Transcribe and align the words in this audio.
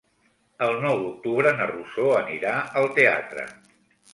El 0.67 0.77
nou 0.85 1.01
d'octubre 1.03 1.51
na 1.59 1.67
Rosó 1.73 2.07
anirà 2.23 2.55
al 2.81 2.91
teatre. 2.99 3.45